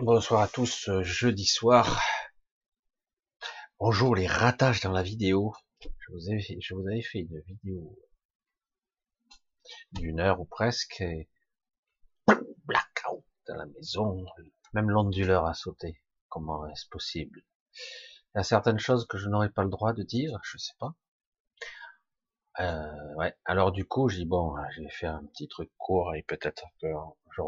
[0.00, 2.00] Bonsoir à tous, euh, jeudi soir.
[3.80, 5.52] Bonjour les ratages dans la vidéo.
[5.80, 7.98] Je vous, ai, je vous avais fait une vidéo
[9.90, 11.00] d'une heure ou presque.
[11.00, 11.28] Et...
[12.28, 14.24] Blackout dans la maison.
[14.72, 16.00] Même l'onduleur a sauté.
[16.28, 17.42] Comment est-ce possible?
[17.74, 20.74] Il y a certaines choses que je n'aurais pas le droit de dire, je sais
[20.78, 20.94] pas.
[22.60, 23.30] Euh.
[23.44, 26.88] Alors du coup, j'ai bon, je vais faire un petit truc court et peut-être que
[27.36, 27.42] je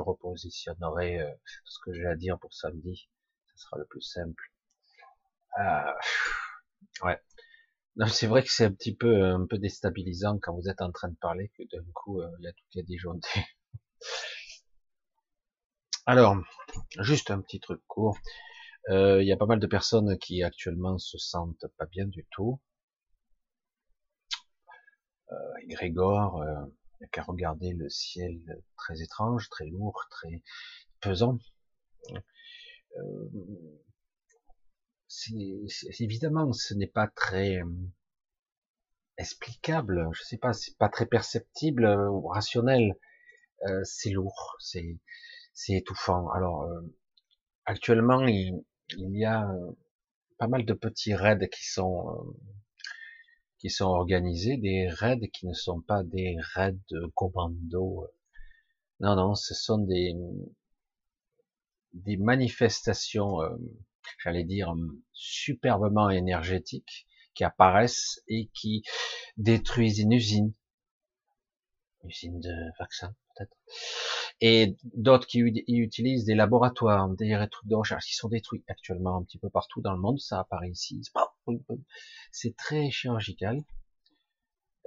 [0.00, 1.30] repositionnerai, euh,
[1.64, 3.08] ce que j'ai à dire pour samedi.
[3.54, 4.50] Ce sera le plus simple.
[5.60, 5.92] Euh,
[7.04, 7.20] ouais.
[8.08, 11.08] c'est vrai que c'est un petit peu un peu déstabilisant quand vous êtes en train
[11.08, 13.44] de parler que d'un coup euh, il y a tout qui a disjoncté.
[16.06, 16.36] Alors,
[16.98, 18.16] juste un petit truc court.
[18.88, 22.60] Il y a pas mal de personnes qui actuellement se sentent pas bien du tout.
[25.32, 26.64] Euh, Grégor, euh,
[27.02, 28.40] a qu'à regarder le ciel
[28.76, 30.42] très étrange, très lourd, très
[31.00, 31.38] pesant.
[32.96, 33.28] Euh,
[35.98, 37.60] évidemment, ce n'est pas très
[39.18, 42.94] explicable, je sais pas, c'est pas très perceptible ou rationnel.
[43.84, 44.98] c'est lourd, c'est
[45.54, 46.30] c'est étouffant.
[46.30, 46.68] Alors
[47.66, 48.64] actuellement, il,
[48.96, 49.48] il, y a
[50.38, 52.34] pas mal de petits raids qui sont
[53.62, 58.08] qui sont organisés, des raids qui ne sont pas des raids de commando.
[58.98, 60.16] Non, non, ce sont des,
[61.92, 63.56] des manifestations, euh,
[64.18, 64.74] j'allais dire,
[65.12, 68.82] superbement énergétiques qui apparaissent et qui
[69.36, 70.52] détruisent une usine,
[72.02, 73.56] une usine de vaccins peut-être,
[74.40, 79.22] et d'autres qui utilisent des laboratoires, des trucs de recherche qui sont détruits actuellement un
[79.22, 81.00] petit peu partout dans le monde, ça apparaît ici,
[82.30, 83.62] c'est très chirurgical,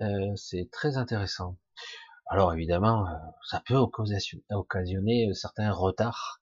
[0.01, 1.57] euh, c'est très intéressant.
[2.27, 3.13] Alors évidemment, euh,
[3.49, 6.39] ça peut occasionner certains retards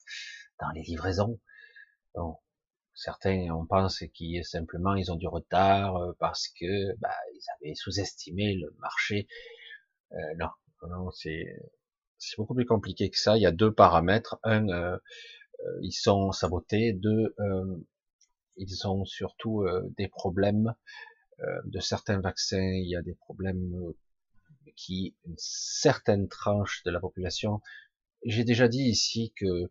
[0.59, 1.40] dans les livraisons.
[2.16, 2.38] Bon,
[2.94, 7.75] certains, on pense qu'ils simplement ils ont du retard euh, parce que bah, ils avaient
[7.75, 9.28] sous-estimé le marché.
[10.38, 10.50] non,
[10.84, 11.45] non, c'est
[12.24, 13.38] c'est beaucoup plus compliqué que ça.
[13.38, 14.40] Il y a deux paramètres.
[14.44, 14.97] Un, euh,
[15.66, 16.94] euh, ils sont sabotés.
[16.94, 17.85] Deux, euh,
[18.57, 19.65] ils ont surtout
[19.97, 20.73] des problèmes
[21.65, 22.61] de certains vaccins.
[22.61, 23.93] Il y a des problèmes
[24.75, 27.61] qui une certaine tranche de la population.
[28.25, 29.69] J'ai déjà dit ici que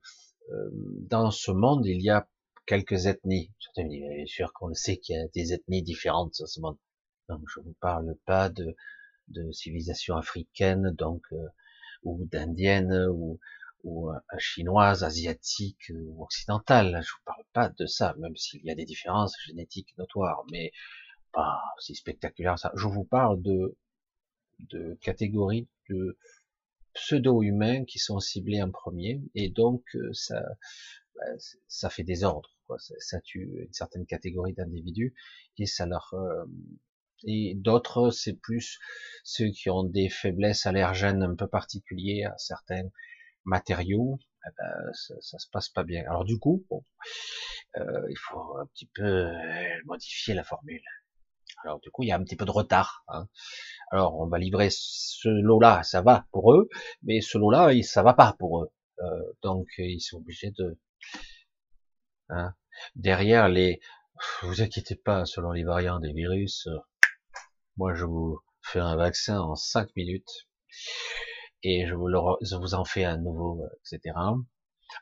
[1.09, 2.29] dans ce monde, il y a
[2.67, 3.51] quelques ethnies.
[3.59, 6.79] Certains bien sûr qu'on sait qu'il y a des ethnies différentes dans ce monde.
[7.29, 8.77] Donc je vous parle pas de,
[9.29, 11.27] de civilisation africaine, donc
[12.05, 13.39] ou d'indienne ou,
[13.85, 17.01] ou euh, chinoise, asiatique ou occidentale.
[17.03, 20.73] Je vous parle pas de ça, même s'il y a des différences génétiques notoires, mais
[21.33, 22.73] pas si spectaculaire ça.
[22.77, 23.77] Je vous parle de,
[24.71, 26.19] de catégories de
[26.95, 30.43] pseudo-humains qui sont ciblés en premier, et donc euh, ça,
[31.17, 31.25] bah,
[31.69, 32.77] ça fait des ordres, quoi.
[32.79, 35.15] Ça, tue une certaine catégorie d'individus
[35.59, 36.45] et ça leur euh,
[37.25, 38.79] et d'autres, c'est plus
[39.25, 42.89] ceux qui ont des faiblesses allergènes un peu particuliers à certains
[43.45, 44.19] matériaux.
[44.47, 46.03] Eh ben, ça, ça, se passe pas bien.
[46.03, 46.85] Alors du coup, bon,
[47.77, 49.33] euh, il faut un petit peu euh,
[49.85, 50.83] modifier la formule.
[51.65, 53.05] Alors du coup, il y a un petit peu de retard.
[53.09, 53.29] Hein.
[53.91, 56.69] Alors on va livrer ce lot-là, ça va pour eux,
[57.03, 58.73] mais ce lot-là, ça va pas pour eux.
[59.01, 60.79] Euh, donc ils sont obligés de
[62.31, 62.55] hein.
[62.97, 63.81] derrière les.
[64.43, 66.69] Vous inquiétez pas, selon les variants des virus,
[67.77, 70.47] moi, je vous fais un vaccin en 5 minutes
[71.63, 74.15] et je vous, en fais un nouveau, etc.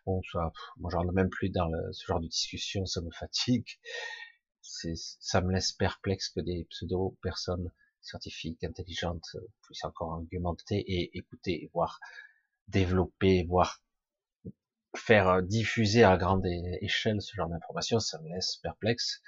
[0.06, 3.66] Bon, ça, moi, j'en ai même plus dans ce genre de discussion, ça me fatigue.
[4.62, 7.70] Ça me laisse perplexe que des pseudo-personnes
[8.02, 11.98] scientifiques, intelligentes, puissent encore argumenter et écouter, voire
[12.68, 13.82] développer, voire
[14.96, 16.46] faire diffuser à grande
[16.80, 19.20] échelle ce genre d'informations, ça me laisse perplexe.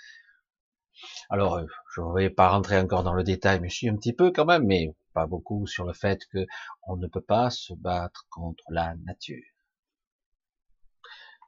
[1.30, 3.96] Alors, euh, je ne vais pas rentrer encore dans le détail, mais je suis un
[3.96, 6.46] petit peu quand même, mais pas beaucoup, sur le fait que
[6.86, 9.42] on ne peut pas se battre contre la nature.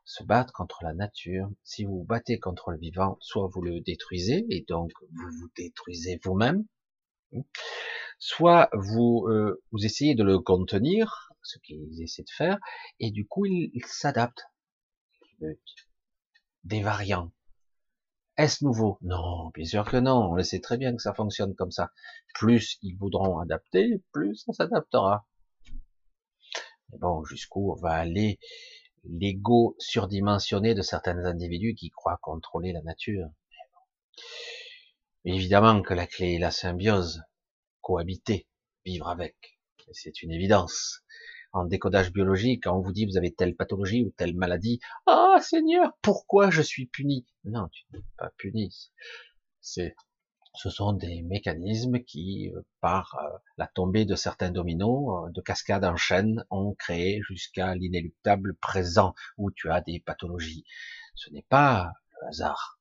[0.04, 3.80] Se battre contre la nature, si vous vous battez contre le vivant, soit vous le
[3.80, 6.66] détruisez, et donc vous vous détruisez vous-même,
[8.18, 12.58] soit vous, euh, vous essayez de le contenir, ce qu'ils essaient de faire,
[13.00, 14.44] et du coup il, il s'adapte.
[16.64, 17.30] Des variants,
[18.36, 18.98] est-ce nouveau?
[19.02, 20.30] Non, bien sûr que non.
[20.30, 21.92] On le sait très bien que ça fonctionne comme ça.
[22.34, 25.26] Plus ils voudront adapter, plus ça s'adaptera.
[26.90, 28.38] Mais bon, jusqu'où va aller
[29.04, 33.28] l'ego surdimensionné de certains individus qui croient contrôler la nature?
[35.24, 37.22] Évidemment que la clé est la symbiose,
[37.80, 38.46] cohabiter,
[38.84, 39.58] vivre avec.
[39.92, 41.02] C'est une évidence.
[41.54, 45.38] En décodage biologique, quand on vous dit vous avez telle pathologie ou telle maladie, ah
[45.40, 47.26] Seigneur, pourquoi je suis puni?
[47.44, 48.90] Non, tu n'es pas puni.
[49.60, 49.94] C'est,
[50.56, 55.40] ce sont des mécanismes qui, euh, par euh, la tombée de certains dominos, euh, de
[55.40, 60.64] cascades en chaîne, ont créé jusqu'à l'inéluctable présent où tu as des pathologies.
[61.14, 62.80] Ce n'est pas le hasard.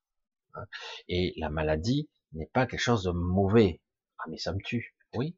[0.56, 0.66] Hein.
[1.08, 3.82] Et la maladie n'est pas quelque chose de mauvais.
[4.18, 4.96] Ah mais ça me tue.
[5.14, 5.38] Oui,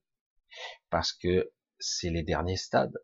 [0.90, 2.98] parce que c'est les derniers stades,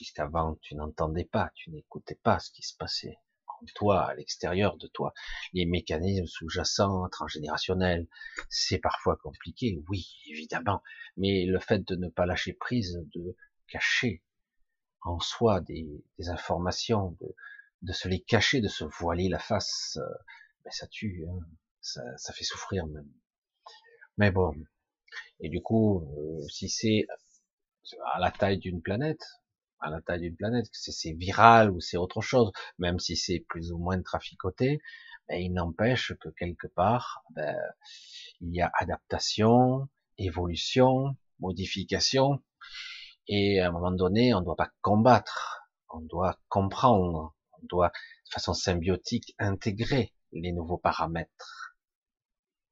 [0.00, 4.78] puisqu'avant tu n'entendais pas, tu n'écoutais pas ce qui se passait en toi, à l'extérieur
[4.78, 5.12] de toi,
[5.52, 8.08] les mécanismes sous-jacents, transgénérationnels,
[8.48, 10.82] c'est parfois compliqué, oui, évidemment,
[11.18, 13.36] mais le fait de ne pas lâcher prise, de
[13.68, 14.22] cacher
[15.02, 17.14] en soi des, informations,
[17.82, 20.14] de, se les cacher, de se voiler la face, euh,
[20.64, 21.40] ben ça tue, hein.
[21.82, 23.12] ça, ça fait souffrir même.
[24.16, 24.54] Mais bon,
[25.40, 27.06] et du coup, euh, si c'est
[28.14, 29.22] à la taille d'une planète,
[29.80, 33.40] à la taille d'une planète, que c'est viral ou c'est autre chose, même si c'est
[33.48, 34.80] plus ou moins traficoté,
[35.28, 37.56] mais il n'empêche que quelque part, ben,
[38.40, 39.88] il y a adaptation,
[40.18, 42.42] évolution, modification,
[43.28, 47.88] et à un moment donné, on ne doit pas combattre, on doit comprendre, on doit
[47.88, 51.76] de façon symbiotique intégrer les nouveaux paramètres.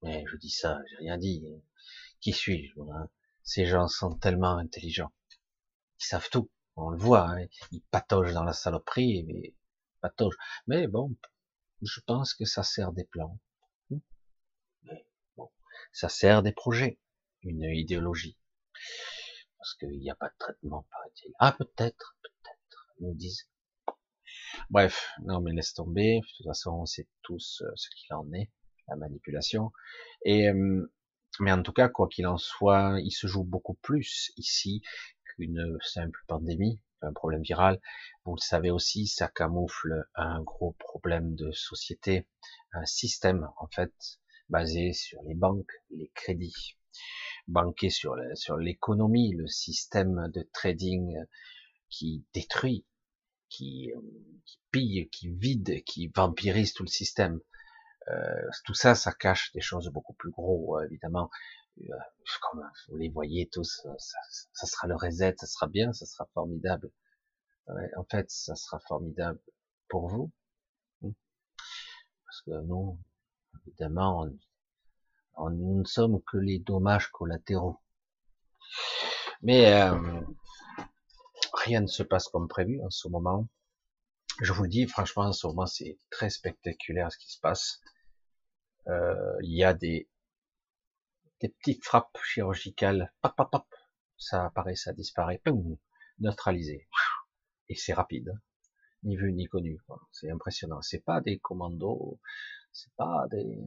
[0.02, 1.44] Mais je dis ça, j'ai rien dit.
[2.20, 2.80] Qui suis-je
[3.42, 5.12] Ces gens sont tellement intelligents.
[6.00, 6.50] Ils savent tout.
[6.80, 7.28] On le voit.
[7.28, 7.46] Hein.
[7.72, 9.54] Ils pataugent dans la saloperie, mais
[10.00, 10.38] pataugent.
[10.68, 11.16] Mais bon,
[11.82, 13.38] je pense que ça sert des plans.
[15.36, 15.50] Bon,
[15.92, 17.00] ça sert des projets,
[17.42, 18.38] une idéologie.
[19.58, 21.32] Parce qu'il n'y a pas de traitement, paraît-il.
[21.40, 23.48] Ah, peut-être, peut-être, nous disent.
[24.70, 26.20] Bref, non mais laisse tomber.
[26.20, 28.52] De toute façon, on sait tous euh, ce qu'il en est,
[28.86, 29.72] la manipulation.
[30.24, 30.92] Et euh,
[31.40, 34.82] mais en tout cas, quoi qu'il en soit, il se joue beaucoup plus ici
[35.38, 37.80] qu'une simple pandémie, un problème viral.
[38.24, 42.26] Vous le savez aussi, ça camoufle un gros problème de société,
[42.72, 43.92] un système en fait
[44.48, 46.76] basé sur les banques, les crédits,
[47.46, 48.16] banqué sur
[48.58, 51.16] l'économie, le système de trading
[51.88, 52.84] qui détruit,
[53.48, 53.92] qui,
[54.44, 57.40] qui pille, qui vide, qui vampirise tout le système.
[58.08, 61.30] Euh, tout ça, ça cache des choses beaucoup plus gros, évidemment.
[61.90, 61.96] Euh,
[62.42, 64.18] comme vous les voyez tous, ça,
[64.52, 66.90] ça, sera le reset, ça sera bien, ça sera formidable.
[67.96, 69.40] en fait, ça sera formidable
[69.88, 70.30] pour vous,
[71.04, 71.12] hein.
[72.24, 72.98] parce que nous,
[73.66, 74.28] évidemment,
[75.36, 77.78] on, nous ne sommes que les dommages collatéraux.
[79.42, 79.88] Mais
[81.52, 83.48] rien ne se passe comme prévu en ce moment.
[84.40, 87.80] Je vous dis, franchement, en ce moment, c'est très spectaculaire ce qui se passe.
[88.86, 90.08] Euh, il y a des,
[91.40, 93.66] des petites frappes chirurgicales, pop, pop, pop,
[94.16, 95.40] ça apparaît, ça disparaît,
[96.18, 96.88] neutralisé.
[97.68, 98.32] Et c'est rapide,
[99.02, 99.78] ni vu ni connu.
[100.12, 100.82] C'est impressionnant.
[100.82, 102.20] C'est pas des commandos,
[102.72, 103.58] c'est pas des,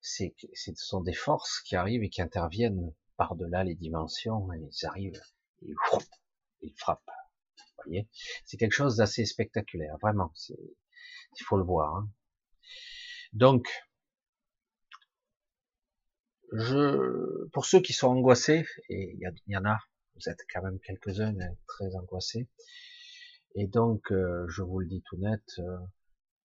[0.00, 4.86] c'est, ce sont des forces qui arrivent et qui interviennent par-delà les dimensions et ils
[4.86, 5.22] arrivent
[5.62, 5.74] et
[6.60, 7.00] ils frappent.
[7.06, 8.08] Vous voyez,
[8.44, 10.32] c'est quelque chose d'assez spectaculaire, vraiment.
[10.48, 11.96] il faut le voir.
[11.96, 12.10] Hein.
[13.32, 13.66] Donc,
[16.52, 19.78] je, pour ceux qui sont angoissés, et il y, en a,
[20.14, 22.48] vous êtes quand même quelques-uns hein, très angoissés,
[23.54, 25.78] et donc euh, je vous le dis tout net, euh,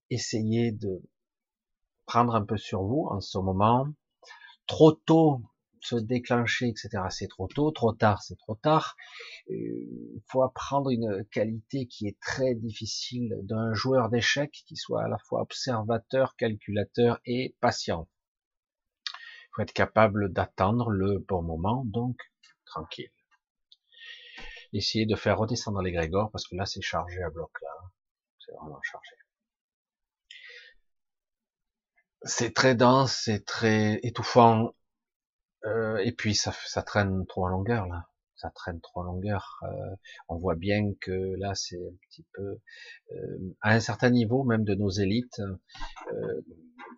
[0.10, 1.02] essayez de
[2.06, 3.88] prendre un peu sur vous en ce moment.
[4.66, 5.42] Trop tôt
[5.82, 7.04] se déclencher, etc.
[7.10, 8.96] C'est trop tôt, trop tard, c'est trop tard.
[9.50, 15.04] Euh, il faut apprendre une qualité qui est très difficile d'un joueur d'échecs qui soit
[15.04, 18.08] à la fois observateur, calculateur et patient
[19.60, 22.18] être capable d'attendre le bon moment, donc
[22.66, 23.12] tranquille.
[24.74, 27.70] Essayez de faire redescendre l'égrégore parce que là c'est chargé à bloc là,
[28.40, 29.16] c'est vraiment chargé.
[32.24, 34.76] C'est très dense, c'est très étouffant,
[35.66, 39.60] euh, et puis ça, ça traîne trop en longueur là ça traîne trop en longueur.
[39.64, 39.96] Euh,
[40.30, 42.60] on voit bien que là, c'est un petit peu
[43.12, 46.42] euh, à un certain niveau, même de nos élites, euh,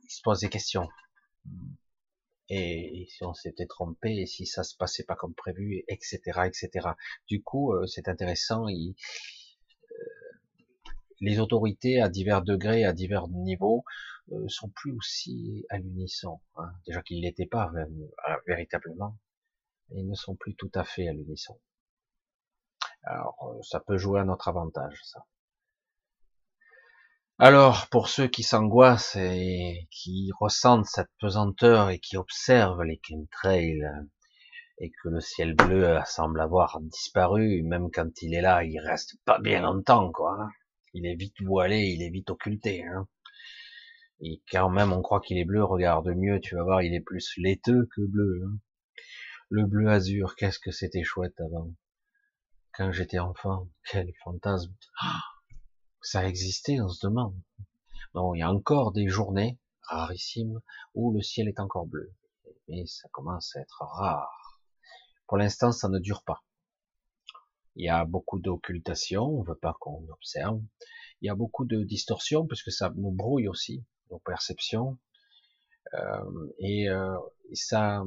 [0.04, 0.88] ils se posent des questions
[2.54, 6.90] et, si on s'était trompé, et si ça se passait pas comme prévu, etc., etc.
[7.28, 8.68] Du coup, euh, c'est intéressant.
[8.68, 8.94] Euh,
[11.22, 13.84] les autorités à divers degrés, à divers niveaux,
[14.32, 16.42] euh, sont plus aussi à l'unisson.
[16.58, 16.72] Hein.
[16.86, 17.72] Déjà qu'ils l'étaient pas
[18.48, 19.18] véritablement,
[19.92, 21.58] ils ne sont plus tout à fait à l'unisson.
[23.04, 25.26] Alors, ça peut jouer à notre avantage, ça.
[27.44, 33.84] Alors, pour ceux qui s'angoissent et qui ressentent cette pesanteur et qui observent les chemtrails
[34.78, 39.16] et que le ciel bleu semble avoir disparu, même quand il est là, il reste
[39.26, 40.38] pas bien longtemps, quoi.
[40.40, 40.50] Hein.
[40.94, 42.84] Il est vite voilé, il est vite occulté.
[42.84, 43.08] Hein.
[44.20, 47.02] Et quand même on croit qu'il est bleu, regarde mieux, tu vas voir, il est
[47.02, 48.44] plus laiteux que bleu.
[48.46, 48.60] Hein.
[49.50, 51.74] Le bleu azur, qu'est-ce que c'était chouette avant.
[52.76, 54.76] Quand j'étais enfant, quel fantasme.
[55.02, 55.22] Ah,
[56.02, 57.36] ça existait, on se demande.
[58.14, 60.62] Bon, il y a encore des journées rarissimes
[60.94, 62.14] où le ciel est encore bleu.
[62.68, 64.60] Mais ça commence à être rare.
[65.28, 66.44] Pour l'instant, ça ne dure pas.
[67.76, 70.62] Il y a beaucoup d'occultation, on veut pas qu'on observe.
[71.22, 74.98] Il y a beaucoup de distorsion puisque ça nous brouille aussi nos perceptions.
[75.94, 77.18] Euh, et, euh,
[77.54, 78.04] ça,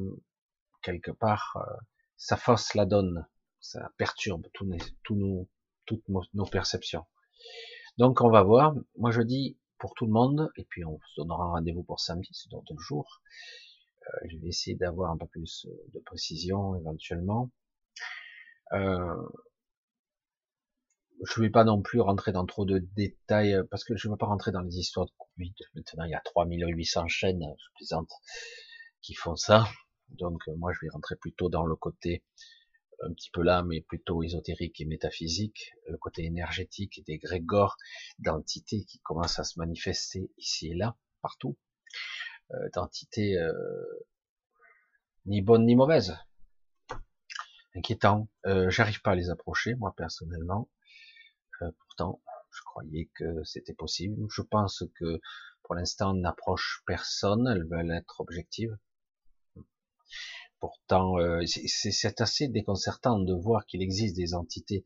[0.83, 1.77] quelque part, euh,
[2.17, 3.27] ça fausse la donne,
[3.61, 4.47] ça perturbe
[5.11, 5.49] nos,
[5.87, 7.07] toutes nos perceptions.
[7.99, 8.75] Donc on va voir.
[8.97, 12.01] Moi je dis pour tout le monde, et puis on se donnera un rendez-vous pour
[12.01, 13.21] samedi, c'est dans deux jours.
[14.07, 17.51] Euh, je vais essayer d'avoir un peu plus de précision éventuellement.
[18.73, 19.15] Euh,
[21.23, 24.13] je ne vais pas non plus rentrer dans trop de détails, parce que je ne
[24.13, 25.55] veux pas rentrer dans les histoires de Covid.
[25.75, 28.11] Maintenant, il y a 3800 chaînes, je plaisante,
[29.01, 29.65] qui font ça.
[30.11, 32.23] Donc, moi, je vais rentrer plutôt dans le côté
[33.03, 37.77] un petit peu là, mais plutôt ésotérique et métaphysique, le côté énergétique des grégores,
[38.19, 41.57] d'entités qui commencent à se manifester ici et là, partout,
[42.53, 43.53] euh, d'entités euh,
[45.27, 46.17] ni bonnes ni mauvaises,
[47.75, 48.29] inquiétant.
[48.47, 50.71] Euh, J'arrive pas à les approcher, moi personnellement.
[51.79, 52.21] Pourtant,
[52.51, 54.27] je croyais que c'était possible.
[54.29, 55.21] Je pense que
[55.63, 57.47] pour l'instant, on n'approche personne.
[57.49, 58.77] Elles veulent être objectives.
[60.64, 64.83] Pourtant, euh, c'est assez déconcertant de voir qu'il existe des entités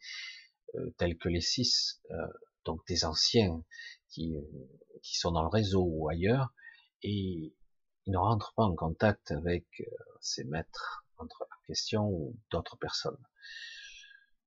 [0.75, 2.27] euh, telles que les six, euh,
[2.65, 3.63] donc des anciens
[4.09, 4.35] qui,
[5.05, 6.53] qui sont dans le réseau ou ailleurs,
[7.05, 7.55] et
[8.07, 9.67] ils ne rentrent pas en contact avec
[10.21, 13.23] ces maîtres entre la question ou d'autres personnes.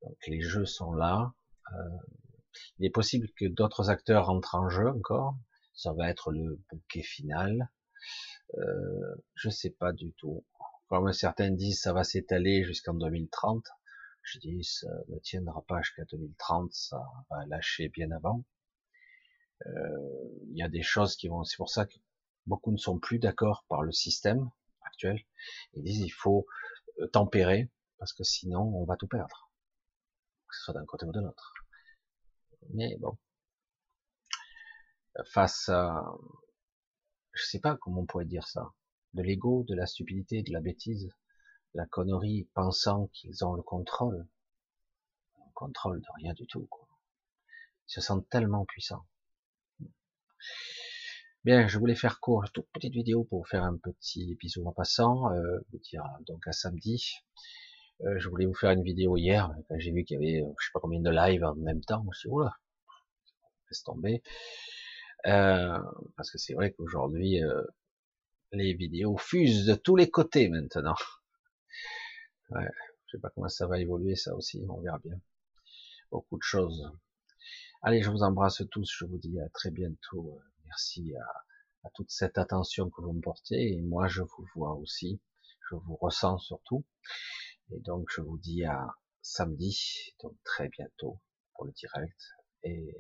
[0.02, 1.34] Donc les jeux sont là.
[2.78, 5.38] il est possible que d'autres acteurs entrent en jeu encore.
[5.74, 7.72] Ça va être le bouquet final.
[8.58, 10.44] Euh, je sais pas du tout.
[10.92, 13.66] Comme certains disent, ça va s'étaler jusqu'en 2030.
[14.24, 18.44] Je dis, ça ne tiendra pas jusqu'à 2030, ça va lâcher bien avant.
[19.68, 19.70] Euh,
[20.50, 21.94] il y a des choses qui vont, c'est pour ça que
[22.46, 25.24] beaucoup ne sont plus d'accord par le système actuel.
[25.76, 26.46] Ils disent, il faut
[27.00, 29.50] euh, tempérer, parce que sinon, on va tout perdre.
[30.50, 31.54] Que ce soit d'un côté ou de l'autre.
[32.74, 33.18] Mais bon.
[35.32, 36.04] Face à,
[37.32, 38.74] je sais pas comment on pourrait dire ça
[39.14, 41.10] de l'ego, de la stupidité, de la bêtise,
[41.74, 44.28] la connerie, pensant qu'ils ont le contrôle.
[45.36, 46.66] Le contrôle de rien du tout.
[46.70, 46.88] Quoi.
[47.88, 49.06] Ils se sentent tellement puissants.
[51.44, 55.32] Bien, je voulais faire court, toute petite vidéo pour faire un petit bisou en passant,
[55.32, 57.16] euh, vous dire donc à samedi.
[58.02, 60.66] Euh, je voulais vous faire une vidéo hier, quand j'ai vu qu'il y avait je
[60.66, 62.56] sais pas combien de lives en même temps, je suis oula,
[63.70, 64.22] laisse tomber.
[65.28, 65.80] Euh,
[66.18, 67.64] parce que c'est vrai qu'aujourd'hui, euh,
[68.52, 70.96] les vidéos fusent de tous les côtés maintenant.
[72.50, 72.68] Ouais,
[73.06, 75.20] je sais pas comment ça va évoluer ça aussi, on verra bien.
[76.12, 76.92] Beaucoup de choses.
[77.82, 80.42] Allez, je vous embrasse tous, je vous dis à très bientôt.
[80.66, 85.20] Merci à, toute cette attention que vous me portez et moi je vous vois aussi,
[85.70, 86.86] je vous ressens surtout.
[87.72, 88.88] Et donc je vous dis à
[89.22, 91.20] samedi, donc très bientôt
[91.54, 92.22] pour le direct
[92.64, 92.96] et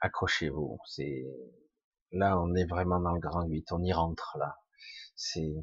[0.00, 1.24] accrochez-vous, c'est
[2.12, 4.58] Là, on est vraiment dans le grand 8, on y rentre là.
[5.14, 5.54] C'est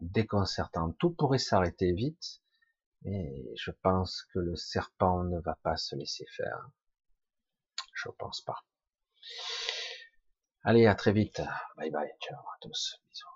[0.00, 0.92] déconcertant.
[0.92, 2.40] Tout pourrait s'arrêter vite,
[3.02, 6.70] mais je pense que le serpent ne va pas se laisser faire.
[7.94, 8.64] Je pense pas.
[10.62, 11.40] Allez, à très vite.
[11.76, 12.10] Bye bye.
[12.20, 13.00] Ciao à tous.
[13.08, 13.35] Bisous.